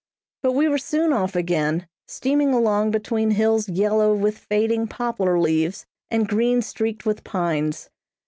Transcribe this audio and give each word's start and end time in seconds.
]But 0.41 0.53
we 0.53 0.67
were 0.67 0.79
soon 0.79 1.13
off 1.13 1.35
again, 1.35 1.87
steaming 2.07 2.55
along 2.55 2.89
between 2.89 3.29
hills 3.29 3.69
yellow 3.69 4.15
with 4.15 4.35
fading 4.35 4.87
poplar 4.87 5.37
leaves 5.37 5.85
and 6.09 6.27
green 6.27 6.63
streaked 6.63 7.05
with 7.05 7.23
pines. 7.23 7.91